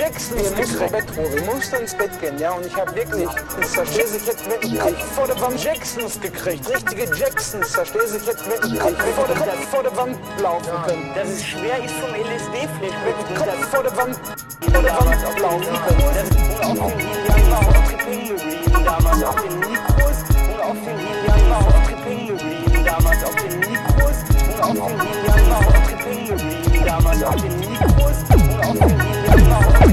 Jackson 0.00 0.38
ist 0.38 0.56
nicht 0.56 0.80
Retro, 0.80 1.22
wir 1.30 1.42
mussten 1.42 1.76
ins 1.76 1.94
Bett 1.94 2.18
gehen, 2.20 2.38
ja, 2.38 2.52
und 2.52 2.64
ich 2.64 2.74
habe 2.74 2.94
wirklich, 2.94 3.28
ich 3.60 3.66
verstehe 3.66 4.06
sich 4.06 4.26
jetzt 4.26 4.48
wirklich, 4.48 4.80
vor 5.14 5.26
der 5.26 5.40
Wand 5.40 5.62
Jacksons 5.62 6.20
gekriegt, 6.20 6.68
richtige 6.68 7.04
Jacksons, 7.16 7.70
verstehe 7.70 8.06
sich 8.06 8.24
jetzt 8.24 8.46
wirklich, 8.46 8.80
der, 9.26 9.36
Kopf 9.36 9.68
vor 9.70 9.82
der 9.82 9.96
Wand 9.96 10.16
laufen 10.40 10.70
können. 10.86 11.14
Dass 11.14 11.28
es 11.28 11.44
schwer 11.44 11.84
ist 11.84 11.94
vom 11.94 12.12
Mit 12.12 13.38
Kopf 13.38 13.68
vor 13.70 13.82
der 13.82 13.96
Wand, 13.96 14.18
vor 14.60 14.82
der 14.82 14.92
Wand 14.92 15.40
laufen 15.40 15.76
können. 15.86 16.04
Das 16.14 16.28
ist 16.28 16.80
auf 16.80 16.92
den 16.92 17.08
Helian 17.32 17.52
auf 17.52 17.66
Tripping 17.84 18.28
geblieben, 18.28 18.84
damals 18.84 19.22
auf 19.22 19.36
den 19.42 19.58
Mikros 19.58 20.18
und 20.52 20.60
auf 20.60 20.76
den 20.84 20.98
Helian 20.98 21.52
auf 21.52 21.66
Tripping 21.84 22.26
geblieben, 22.26 22.84
damals 22.84 23.24
auf 23.24 23.34
den 23.36 23.58
Mikros 23.60 24.18
und 24.46 24.80
auf 24.80 24.92
den 24.92 25.00
Helian 25.32 25.52
auf 25.52 25.66
Tripping 25.84 26.26
geblieben, 26.26 26.84
damals 26.84 27.22
auf 27.22 27.36
den 27.36 27.60
Mikros 27.60 28.18
und 28.30 28.64
auf 28.64 28.78
den 28.78 29.00
Helian 29.00 29.52
auf 29.52 29.89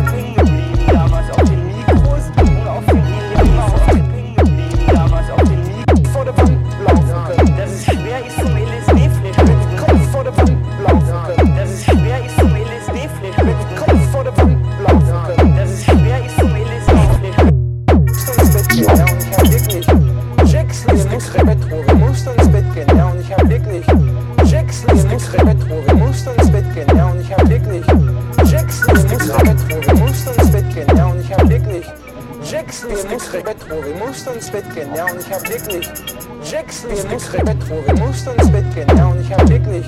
Jackson 32.68 32.92
ist 32.92 33.10
nix 33.10 33.34
Retro, 33.34 33.82
wir 33.82 33.96
mussten 33.96 34.34
ins 34.34 34.52
Bett 34.52 34.76
gehen, 34.76 34.90
ja, 34.94 35.06
und 35.06 35.22
ich 35.22 35.32
hab 35.32 35.42
wirklich 35.48 35.90
Jackson 36.44 36.92
ist 36.92 37.10
nix 37.10 37.34
Retro, 37.34 37.82
wir 37.86 37.94
mussten 37.96 38.30
ins 38.32 38.52
Bett 38.52 38.76
gehen, 38.76 38.98
ja, 38.98 39.06
und 39.08 39.22
ich 39.22 39.32
hab 39.32 39.48
wirklich 39.48 39.88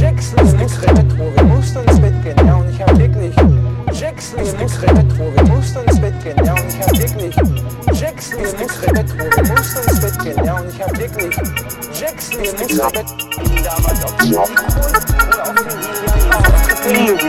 Jackson 0.00 0.46
ist 0.46 0.56
nix 0.56 0.80
Retro, 0.82 1.30
wir 1.36 1.44
mussten 1.44 1.84
ins 1.84 2.00
Bett 2.00 2.24
gehen, 2.24 2.46
ja, 2.46 2.54
und 2.54 2.70
ich 2.70 2.80
hab 2.80 2.98
wirklich 2.98 3.36
Jackson 3.92 4.38
ist 4.38 4.58
nix 4.58 4.82
Retro, 4.82 5.30
wir 5.34 5.44
mussten 5.44 5.84
ins 5.84 6.00
Bett 6.00 6.24
gehen, 6.24 6.42
ja, 6.42 6.54
und 6.54 6.68
ich 6.68 6.80
hab 6.80 6.98
wirklich 6.98 7.36
Jackson 8.00 8.40
ist 8.40 8.58
nix 8.60 8.82
Retro, 8.82 9.24
wir 9.36 9.54
mussten 9.54 9.90
ins 9.90 10.00
Bett 10.00 10.18
gehen, 10.24 10.44
ja, 10.44 10.54
und 10.54 10.68
ich 10.70 10.82
hab 10.82 10.98
wirklich 10.98 11.36
Jackson 12.00 12.40
ist 12.40 12.58
nix 12.58 12.80
Retro. 12.80 13.02
damals 13.62 14.04
auf 14.04 14.16
Mikros 14.24 15.04
und 15.12 15.38
auf 15.38 15.54
den 16.82 17.25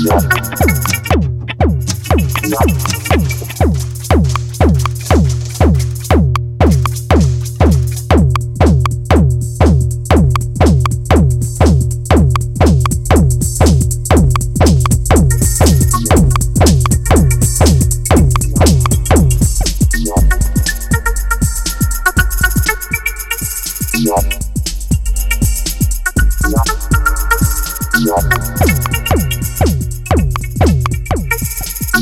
Yeah. 0.00 0.97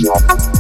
out. 0.09 0.56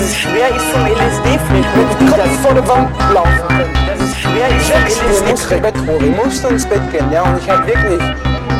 Ist 0.00 0.16
schwer, 0.16 0.48
ich 0.50 0.72
zum 0.72 0.84
LSD-Flick 0.84 1.66
Mit 1.76 2.00
dem 2.00 2.10
Kopf 2.10 2.42
vor 2.42 2.54
der 2.54 2.66
Wand 2.66 2.90
laufen 3.12 3.48
können. 3.48 3.70
Das 3.86 4.08
ist 4.08 4.20
schwer, 4.20 4.48
Jackson, 4.68 5.06
zum 5.12 5.24
wir 5.24 5.30
mussten 5.30 5.54
ins 5.54 5.62
Bett, 5.62 5.74
Rory 5.86 6.10
musste 6.10 6.48
ins 6.48 6.66
Bett 6.66 6.92
gehen, 6.92 7.10
ja, 7.12 7.22
und 7.22 7.38
ich 7.38 7.48
hab 7.48 7.66
wirklich. 7.66 8.02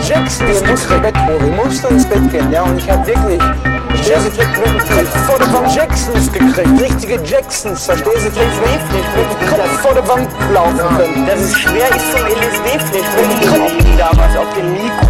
Jackson, 0.06 0.46
wir 0.46 0.68
mussten 0.68 0.92
ins 0.92 1.02
Bett, 1.02 1.14
Rory 1.28 1.50
musste 1.50 1.88
ins 1.88 2.06
Bett 2.06 2.30
gehen, 2.30 2.50
ja, 2.52 2.62
und 2.62 2.78
ich 2.78 2.90
hab 2.90 3.06
wirklich. 3.06 3.40
Du, 3.40 4.30
Flick 4.30 4.48
mit 4.58 4.66
dem 4.66 4.96
Kopf 4.96 5.26
vor 5.26 5.38
der 5.38 5.52
Wand 5.52 5.74
Jacksons 5.74 6.30
gekriegt, 6.30 6.80
richtige 6.80 7.18
Jacksons, 7.24 7.86
verstehst 7.86 8.26
du, 8.26 8.30
Flick, 8.30 8.52
Flick 8.90 9.28
mit 9.30 9.40
dem 9.40 9.56
Kopf 9.56 9.80
vor 9.80 9.94
der 9.94 10.06
Wand 10.06 10.28
laufen 10.52 10.96
können. 10.96 11.26
Das 11.26 11.40
ist 11.40 11.58
schwer, 11.58 11.88
ich 11.88 12.02
zum 12.12 12.20
LSD-Flick 12.20 13.04
geblieben 13.16 13.98
damals 13.98 14.36
auf 14.36 14.54
den 14.54 14.72
Mikros 14.72 15.03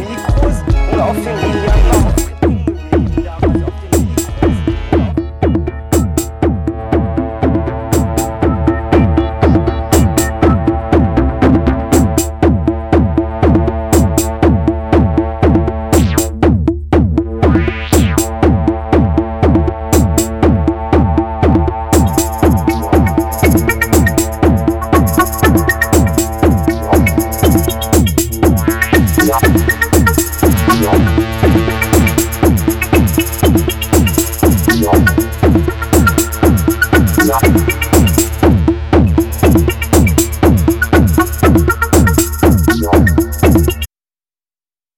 Nick 0.00 0.26
Rose, 0.42 0.62
l'a 0.96 1.69